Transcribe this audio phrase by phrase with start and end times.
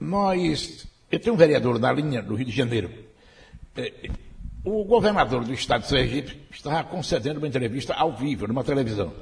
[0.00, 0.86] Nós.
[1.10, 2.90] Eu tenho um vereador na linha do Rio de Janeiro.
[3.76, 4.10] É,
[4.64, 9.12] o governador do estado de Sergipe estava concedendo uma entrevista ao vivo, numa televisão.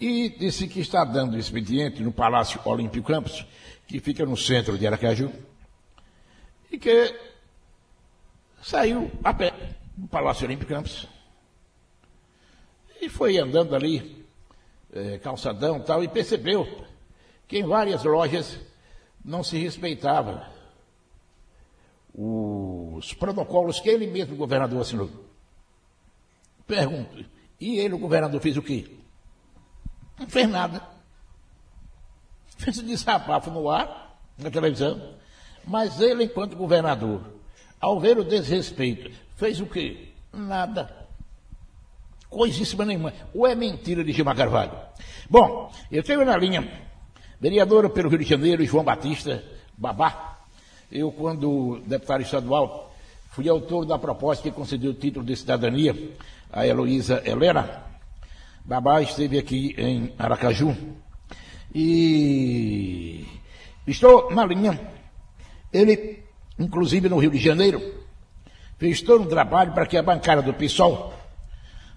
[0.00, 3.44] E disse que está dando expediente no Palácio Olímpico Campos,
[3.86, 5.32] que fica no centro de Aracaju,
[6.70, 7.14] e que
[8.62, 9.52] saiu a pé
[9.96, 11.08] do Palácio Olímpico Campos
[13.00, 14.24] e foi andando ali,
[14.92, 16.66] é, calçadão tal, e percebeu
[17.48, 18.60] que em várias lojas
[19.24, 20.46] não se respeitava
[22.14, 25.08] os protocolos que ele mesmo, o governador, assinou.
[26.66, 27.24] Pergunto,
[27.60, 28.90] e ele, o governador, fez o quê?
[30.18, 30.82] Não fez nada.
[32.58, 35.14] Fez um desabafo no ar, na televisão.
[35.64, 37.22] Mas ele, enquanto governador,
[37.80, 40.08] ao ver o desrespeito, fez o quê?
[40.32, 41.08] Nada.
[42.28, 43.12] Coisíssima nenhuma.
[43.32, 44.72] Ou é mentira de Gilmar Carvalho?
[45.30, 46.87] Bom, eu tenho na linha,
[47.40, 49.44] vereadora pelo Rio de Janeiro, João Batista,
[49.76, 50.38] Babá.
[50.90, 52.94] Eu, quando deputado estadual,
[53.30, 55.94] fui autor da proposta que concedeu o título de cidadania
[56.52, 57.84] a Heloísa Helena.
[58.64, 60.76] Babá esteve aqui em Aracaju.
[61.74, 63.26] E
[63.86, 64.78] estou na linha.
[65.72, 66.22] Ele,
[66.58, 67.82] inclusive no Rio de Janeiro,
[68.78, 71.12] fez todo um trabalho para que a bancada do PSOL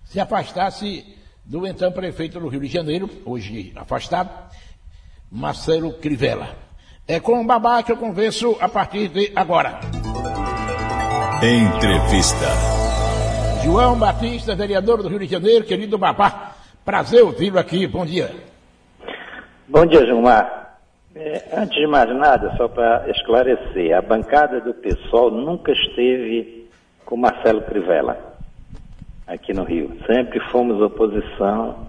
[0.04, 1.06] se afastasse
[1.46, 4.30] do então prefeito do Rio de Janeiro, hoje afastado,
[5.32, 6.50] Marcelo Crivella.
[7.08, 9.80] É com o Babá que eu converso a partir de agora.
[11.42, 12.48] Entrevista.
[13.64, 16.52] João Batista, vereador do Rio de Janeiro, querido Babá,
[16.84, 18.30] prazer ouvi-lo aqui, bom dia.
[19.70, 20.78] Bom dia, Gilmar.
[21.16, 26.70] É, antes de mais nada, só para esclarecer, a bancada do PSOL nunca esteve
[27.06, 28.18] com Marcelo Crivella
[29.28, 29.98] aqui no Rio.
[30.06, 31.88] Sempre fomos oposição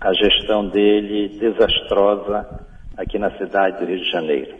[0.00, 4.54] à gestão dele desastrosa aqui na cidade do Rio de Janeiro.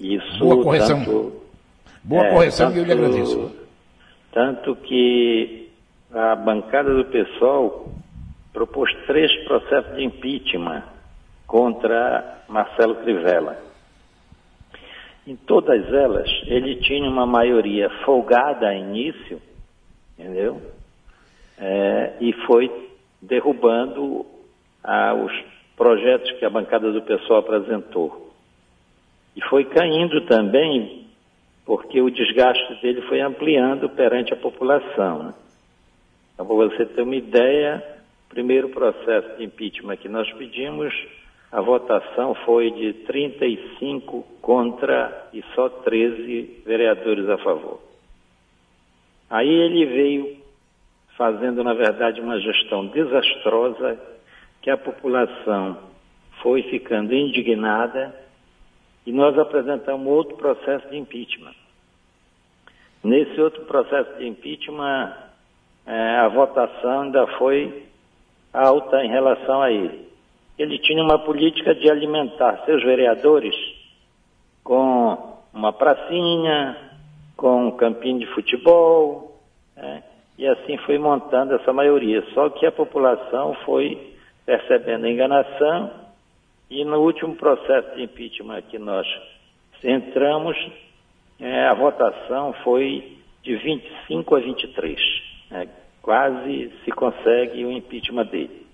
[0.00, 0.98] Isso Boa correção.
[1.04, 1.42] Tanto,
[2.04, 3.52] Boa é, correção tanto, eu lhe agradeço.
[4.32, 5.68] Tanto que
[6.12, 7.92] a bancada do PSOL
[8.52, 10.84] propôs três processos de impeachment
[11.46, 13.58] contra Marcelo Crivella.
[15.26, 19.40] Em todas elas, ele tinha uma maioria folgada a início,
[20.18, 20.62] entendeu?
[21.58, 22.70] É, e foi
[23.20, 24.24] derrubando
[25.24, 25.32] os
[25.78, 28.34] projetos que a bancada do pessoal apresentou.
[29.36, 31.06] E foi caindo também
[31.64, 35.22] porque o desgaste dele foi ampliando perante a população.
[35.22, 35.34] Né?
[36.34, 37.82] Então, para você ter uma ideia,
[38.26, 40.92] o primeiro processo de impeachment que nós pedimos,
[41.52, 47.80] a votação foi de 35 contra e só 13 vereadores a favor.
[49.30, 50.38] Aí ele veio
[51.16, 53.98] fazendo, na verdade, uma gestão desastrosa,
[54.62, 55.78] que a população
[56.42, 58.14] foi ficando indignada
[59.06, 61.54] e nós apresentamos outro processo de impeachment.
[63.02, 65.14] Nesse outro processo de impeachment,
[65.86, 67.84] é, a votação ainda foi
[68.52, 70.08] alta em relação a ele.
[70.58, 73.54] Ele tinha uma política de alimentar seus vereadores
[74.64, 76.76] com uma pracinha,
[77.36, 79.40] com um campinho de futebol,
[79.76, 80.02] né?
[80.36, 82.22] e assim foi montando essa maioria.
[82.34, 84.17] Só que a população foi
[84.48, 85.90] percebendo a enganação
[86.70, 89.06] e no último processo de impeachment que nós
[89.84, 90.56] entramos,
[91.38, 94.98] é, a votação foi de 25 a 23.
[95.50, 95.68] Né?
[96.00, 98.66] Quase se consegue o impeachment dele.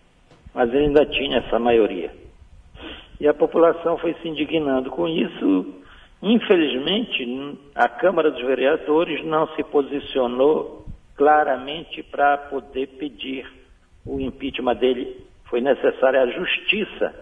[0.54, 2.12] Mas ele ainda tinha essa maioria.
[3.18, 5.82] E a população foi se indignando com isso
[6.22, 13.46] Infelizmente, a Câmara dos Vereadores não se posicionou claramente para poder pedir
[14.06, 15.33] o impeachment dele.
[15.54, 17.15] Foi necessária a justiça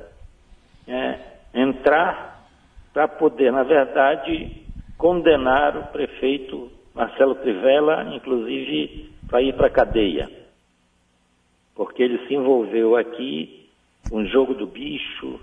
[0.88, 1.18] é,
[1.52, 2.48] entrar
[2.90, 4.64] para poder, na verdade,
[4.96, 10.30] condenar o prefeito Marcelo Crivella, inclusive para ir para a cadeia.
[11.74, 13.68] Porque ele se envolveu aqui
[14.08, 15.38] com um jogo do bicho,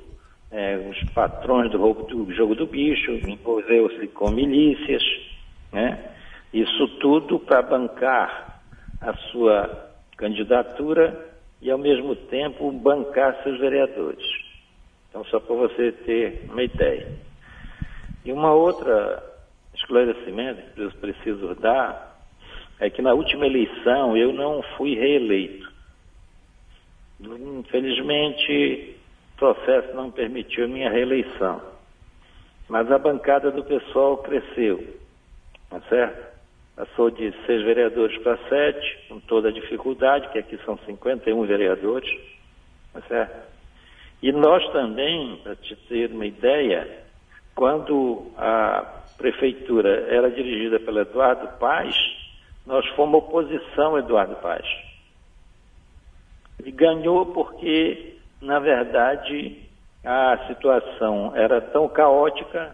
[0.50, 5.04] é, os patrões do, do, jogo do bicho, envolveu-se com milícias,
[5.72, 6.12] né?
[6.52, 8.64] Isso tudo para bancar
[9.00, 11.29] a sua candidatura
[11.62, 14.26] e ao mesmo tempo bancar seus vereadores.
[15.10, 17.08] Então só para você ter uma ideia.
[18.24, 19.24] E uma outra
[19.74, 22.18] esclarecimento que eu preciso dar
[22.80, 25.70] é que na última eleição eu não fui reeleito.
[27.20, 28.98] Infelizmente,
[29.38, 31.62] processo não permitiu a minha reeleição.
[32.68, 34.86] Mas a bancada do pessoal cresceu,
[35.70, 36.39] tá certo?
[36.80, 42.10] Passou de seis vereadores para sete, com toda a dificuldade, que aqui são 51 vereadores,
[42.94, 43.50] tá certo?
[44.24, 46.88] E nós também, para te ter uma ideia,
[47.54, 51.94] quando a prefeitura era dirigida pelo Eduardo Paz,
[52.66, 54.66] nós fomos oposição a Eduardo Paz.
[56.62, 59.64] Ele ganhou porque, na verdade,
[60.02, 62.74] a situação era tão caótica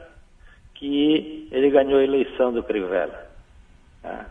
[0.75, 3.24] que ele ganhou a eleição do Crivella.
[4.05, 4.27] Tá?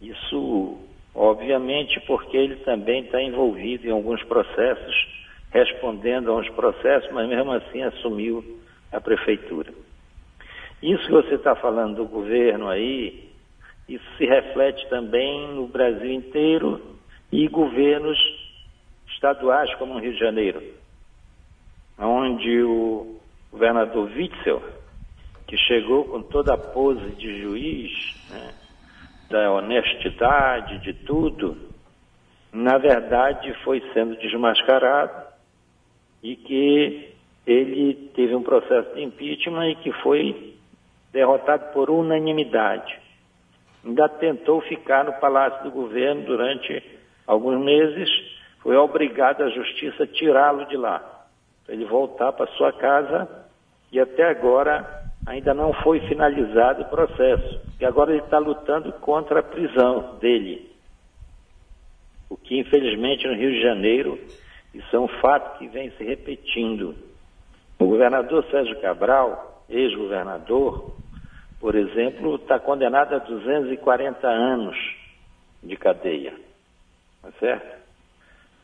[0.00, 0.78] Isso,
[1.14, 5.08] obviamente, porque ele também está envolvido em alguns processos,
[5.50, 8.42] respondendo a uns processos, mas mesmo assim assumiu
[8.90, 9.70] a prefeitura.
[10.82, 13.28] Isso que você está falando do governo aí,
[13.86, 16.80] isso se reflete também no Brasil inteiro
[17.30, 18.18] e governos
[19.08, 20.62] estaduais como no Rio de Janeiro,
[21.98, 23.20] onde o
[23.52, 24.62] governador Witzel,
[25.46, 27.91] que chegou com toda a pose de juiz,
[29.62, 31.56] honestidade, de tudo,
[32.52, 35.26] na verdade foi sendo desmascarado
[36.22, 37.14] e que
[37.46, 40.54] ele teve um processo de impeachment e que foi
[41.12, 43.00] derrotado por unanimidade.
[43.84, 46.82] Ainda tentou ficar no Palácio do Governo durante
[47.26, 48.08] alguns meses,
[48.62, 51.26] foi obrigado a justiça a tirá-lo de lá,
[51.64, 53.28] para ele voltar para sua casa
[53.90, 57.60] e até agora ainda não foi finalizado o processo.
[57.80, 60.70] E agora ele está lutando contra a prisão dele.
[62.28, 64.18] O que infelizmente no Rio de Janeiro,
[64.74, 66.94] isso é um fato que vem se repetindo.
[67.78, 70.94] O governador Sérgio Cabral, ex-governador,
[71.60, 74.76] por exemplo, está condenado a 240 anos
[75.62, 76.32] de cadeia.
[77.20, 77.82] Tá certo?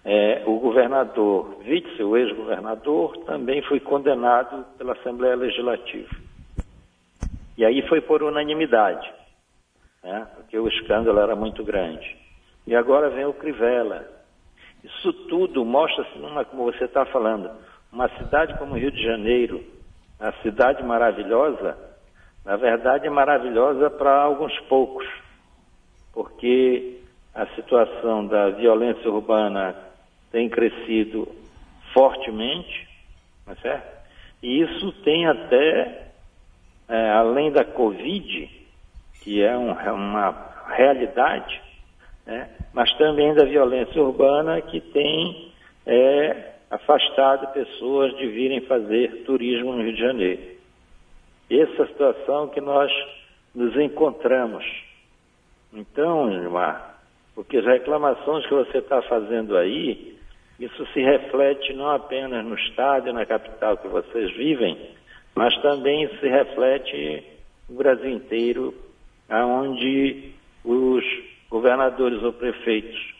[0.04, 6.27] É, o governador Witzel, ex-governador, também foi condenado pela Assembleia Legislativa.
[7.58, 9.12] E aí foi por unanimidade,
[10.02, 10.26] né?
[10.36, 12.16] porque o escândalo era muito grande.
[12.64, 14.08] E agora vem o Crivella.
[14.84, 16.12] Isso tudo mostra-se,
[16.50, 17.50] como você está falando,
[17.92, 19.62] uma cidade como o Rio de Janeiro,
[20.20, 21.76] a cidade maravilhosa,
[22.44, 25.06] na verdade, é maravilhosa para alguns poucos,
[26.12, 27.00] porque
[27.34, 29.74] a situação da violência urbana
[30.30, 31.28] tem crescido
[31.92, 32.88] fortemente,
[33.46, 33.98] não é certo?
[34.42, 36.07] E isso tem até,
[36.88, 38.50] é, além da Covid,
[39.22, 41.60] que é um, é uma realidade,
[42.26, 42.48] né?
[42.72, 45.52] mas também da violência urbana que tem
[45.86, 50.42] é, afastado pessoas de virem fazer turismo no Rio de Janeiro.
[51.50, 52.90] Essa é a situação que nós
[53.54, 54.64] nos encontramos.
[55.72, 56.98] Então, Gilmar,
[57.34, 60.16] porque as reclamações que você está fazendo aí,
[60.58, 64.76] isso se reflete não apenas no estado e na capital que vocês vivem,
[65.38, 67.22] mas também se reflete
[67.68, 68.74] no Brasil inteiro,
[69.28, 70.32] aonde
[70.64, 71.04] os
[71.48, 73.14] governadores ou prefeitos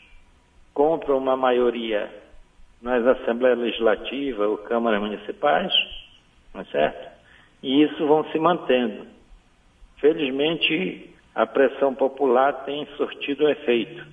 [0.75, 2.12] compram uma maioria
[2.82, 5.73] nas assembleias legislativas ou câmaras municipais,
[6.53, 7.09] não é certo?
[7.62, 9.06] e isso vão se mantendo.
[9.99, 14.05] Felizmente, a pressão popular tem surtido efeito,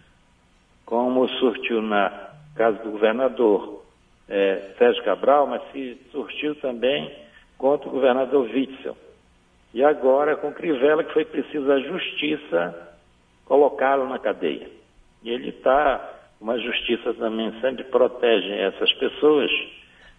[0.86, 2.12] como surtiu na
[2.56, 3.84] casa do governador
[4.30, 7.25] é, Sérgio Cabral, mas se surtiu também
[7.66, 8.96] contra o governador Witzel.
[9.74, 12.96] E agora com Crivella, que foi preciso a justiça
[13.44, 14.70] colocá-lo na cadeia.
[15.24, 19.50] E ele está, uma justiça também sempre protege essas pessoas,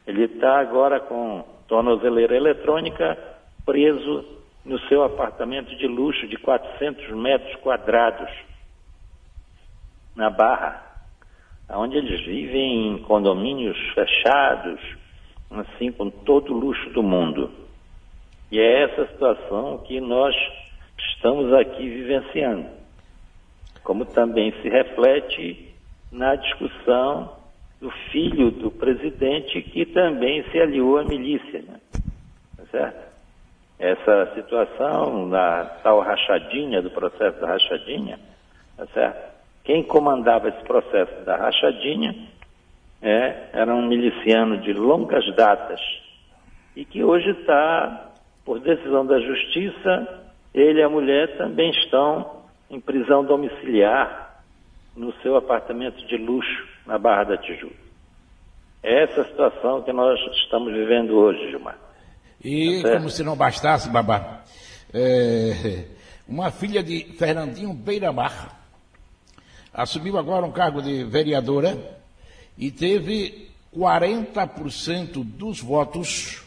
[0.08, 3.16] ele está agora com tornozeleira eletrônica,
[3.64, 4.24] preso
[4.64, 8.28] no seu apartamento de luxo de 400 metros quadrados,
[10.16, 10.82] na Barra,
[11.70, 14.80] onde eles vivem em condomínios fechados,
[15.60, 17.50] assim, com todo o luxo do mundo.
[18.50, 20.34] E é essa situação que nós
[20.98, 22.66] estamos aqui vivenciando.
[23.82, 25.74] Como também se reflete
[26.12, 27.36] na discussão
[27.80, 31.62] do filho do presidente, que também se aliou à milícia.
[31.62, 31.80] Né?
[32.56, 33.06] Tá certo?
[33.78, 38.18] Essa situação da tal rachadinha, do processo da rachadinha,
[38.76, 39.36] tá certo?
[39.64, 42.14] Quem comandava esse processo da rachadinha
[43.02, 45.80] é, era um miliciano de longas datas
[46.74, 48.12] e que hoje está,
[48.44, 50.24] por decisão da justiça,
[50.54, 54.42] ele e a mulher também estão em prisão domiciliar
[54.94, 57.86] no seu apartamento de luxo na Barra da Tijuca.
[58.82, 61.76] É essa situação que nós estamos vivendo hoje, Gilmar.
[62.44, 64.42] E como se não bastasse, Babá,
[64.92, 65.86] é,
[66.28, 68.56] uma filha de Fernandinho Beiramar
[69.72, 71.76] assumiu agora um cargo de vereadora
[72.58, 76.42] e teve 40% dos votos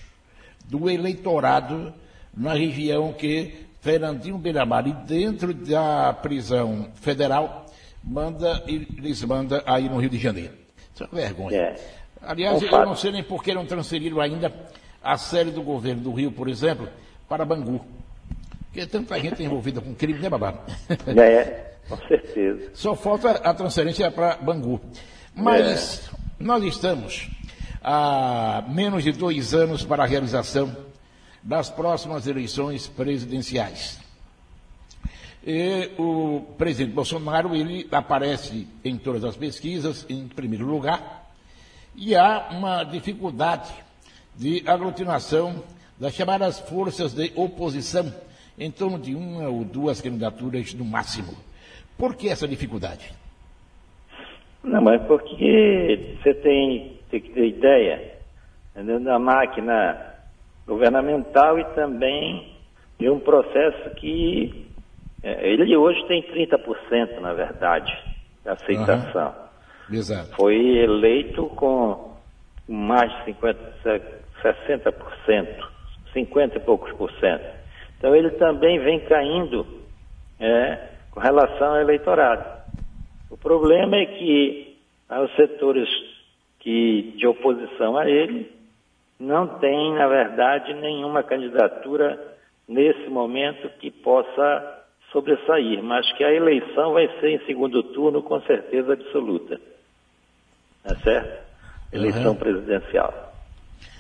[0.66, 1.94] do eleitorado
[2.36, 7.66] na região que Fernandinho Beiramar, e dentro da prisão federal,
[8.04, 10.54] manda, eles mandam aí no Rio de Janeiro.
[10.94, 11.58] Isso é uma vergonha.
[11.58, 11.76] É.
[12.22, 14.54] Aliás, eu não sei nem por que não transferiram ainda
[15.02, 16.90] a série do governo do Rio, por exemplo,
[17.28, 17.80] para Bangu.
[18.66, 20.56] Porque tanta gente envolvida com crime, né, Babá?
[21.08, 22.70] É, com certeza.
[22.74, 24.80] Só falta a transferência para Bangu.
[25.42, 26.16] Mas é.
[26.40, 27.30] nós estamos
[27.82, 30.76] há menos de dois anos para a realização
[31.42, 34.00] das próximas eleições presidenciais.
[35.46, 41.32] E o presidente Bolsonaro, ele aparece em todas as pesquisas em primeiro lugar,
[41.96, 43.70] e há uma dificuldade
[44.36, 45.64] de aglutinação
[45.98, 48.14] das chamadas forças de oposição,
[48.58, 51.36] em torno de uma ou duas candidaturas no máximo.
[51.98, 53.14] Por que essa dificuldade?
[54.64, 58.20] Não, mas porque você tem, tem que ter ideia
[59.04, 60.16] da máquina
[60.68, 62.56] governamental e também
[63.00, 64.68] de um processo que
[65.24, 67.92] é, ele hoje tem 30%, na verdade,
[68.44, 69.34] de aceitação.
[69.90, 69.96] Uhum.
[69.96, 70.36] Exato.
[70.36, 72.14] Foi eleito com
[72.68, 73.60] mais de 50,
[74.44, 75.48] 60%,
[76.14, 77.46] 50 e poucos por cento.
[77.98, 79.66] Então ele também vem caindo
[80.40, 80.78] é,
[81.12, 82.59] com relação ao eleitorado.
[83.30, 84.78] O problema é que
[85.10, 85.90] os setores
[86.60, 88.52] que, de oposição a ele
[89.20, 94.80] não têm, na verdade, nenhuma candidatura nesse momento que possa
[95.12, 99.60] sobressair, mas que a eleição vai ser em segundo turno com certeza absoluta.
[100.84, 101.50] Tá certo?
[101.92, 102.36] Eleição uhum.
[102.36, 103.34] presidencial.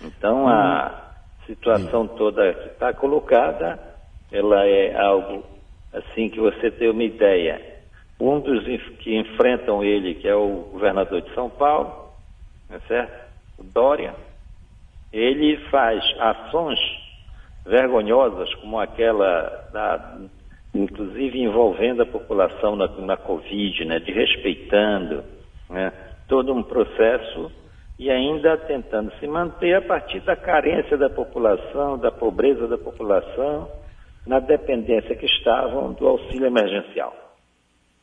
[0.03, 1.09] Então a
[1.45, 3.79] situação toda que está colocada,
[4.31, 5.43] ela é algo
[5.91, 7.68] assim que você tem uma ideia.
[8.19, 8.63] Um dos
[8.99, 12.09] que enfrentam ele, que é o governador de São Paulo,
[12.67, 13.29] tá certo?
[13.57, 14.13] O Dória,
[15.11, 16.79] ele faz ações
[17.65, 20.17] vergonhosas como aquela da
[20.73, 25.23] inclusive envolvendo a população na, na Covid, né, de respeitando
[25.69, 25.91] né,
[26.27, 27.51] todo um processo
[27.97, 33.67] e ainda tentando se manter a partir da carência da população, da pobreza da população,
[34.25, 37.13] na dependência que estavam do auxílio emergencial.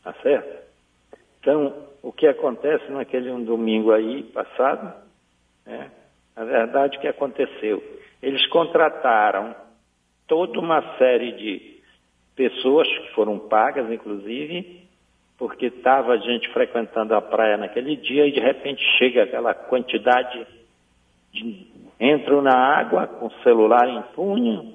[0.06, 0.62] Tá certo?
[1.40, 4.94] Então, o que acontece naquele um domingo aí passado,
[5.66, 5.90] né,
[6.36, 7.82] na verdade, o que aconteceu?
[8.22, 9.52] Eles contrataram
[10.28, 11.80] toda uma série de
[12.36, 14.80] pessoas que foram pagas, inclusive,
[15.36, 20.46] porque estava gente frequentando a praia naquele dia e de repente chega aquela quantidade,
[21.32, 21.66] de,
[21.98, 24.72] entram na água com o celular em punho,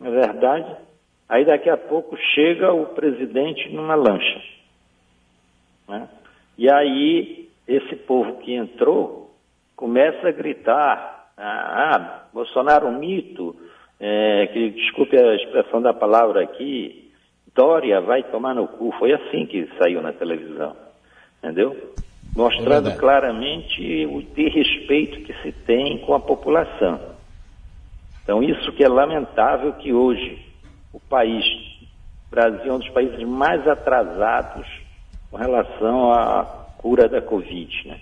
[0.00, 0.76] é verdade?
[1.28, 4.57] Aí daqui a pouco chega o presidente numa lancha.
[5.88, 6.08] Né?
[6.56, 9.34] E aí esse povo que entrou
[9.76, 13.54] começa a gritar, ah, ah Bolsonaro um mito,
[14.00, 17.10] é, que desculpe a expressão da palavra aqui,
[17.54, 18.92] Dória vai tomar no cu.
[18.98, 20.76] Foi assim que saiu na televisão.
[21.42, 21.94] Entendeu?
[22.36, 27.00] Mostrando é claramente o desrespeito que se tem com a população.
[28.22, 30.38] Então, isso que é lamentável que hoje
[30.92, 31.44] o país,
[32.26, 34.66] o Brasil é um dos países mais atrasados
[35.30, 36.44] com relação à
[36.78, 38.00] cura da Covid, né?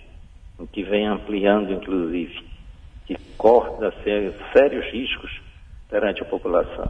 [0.59, 2.43] O que vem ampliando, inclusive,
[3.05, 3.93] que corta
[4.53, 5.41] sérios riscos
[5.89, 6.89] perante a população.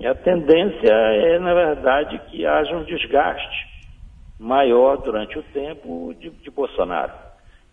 [0.00, 3.74] E a tendência é, na verdade, que haja um desgaste
[4.38, 7.12] maior durante o tempo de, de Bolsonaro.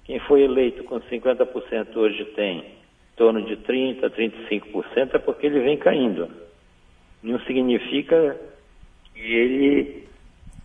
[0.03, 5.59] Quem foi eleito com 50% hoje tem em torno de 30%, 35%, é porque ele
[5.61, 6.29] vem caindo.
[7.23, 8.39] Não significa
[9.13, 10.07] que ele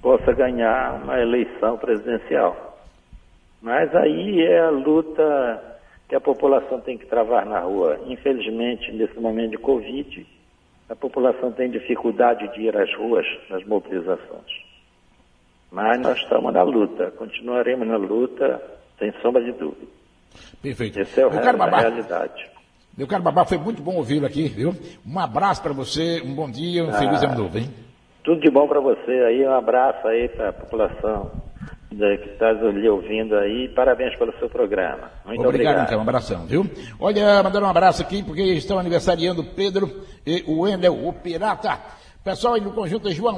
[0.07, 2.79] possa ganhar uma eleição presidencial.
[3.61, 7.99] Mas aí é a luta que a população tem que travar na rua.
[8.07, 10.25] Infelizmente, nesse momento de Covid,
[10.89, 14.47] a população tem dificuldade de ir às ruas nas mobilizações.
[15.73, 18.63] Mas nós estamos na luta, continuaremos na luta,
[19.01, 19.91] sem sombra de dúvida.
[20.63, 21.01] Perfeito.
[21.01, 22.49] Esse é o real, a realidade.
[22.97, 24.73] Meu caro Babá, foi muito bom ouvi-lo aqui, viu?
[25.05, 27.86] Um abraço para você, um bom dia, um ah, feliz ano novo, hein?
[28.27, 31.31] Tudo de bom para você aí, um abraço aí para a população
[31.89, 33.69] que está lhe ouvindo aí.
[33.69, 35.13] Parabéns pelo seu programa.
[35.25, 35.47] Muito obrigado.
[35.47, 35.99] Obrigado, então.
[35.99, 36.67] Um abração, viu?
[36.99, 41.79] Olha, mandando um abraço aqui, porque estão aniversariando Pedro e o Wendel, o Pirata.
[42.25, 43.33] Pessoal aí no conjunto João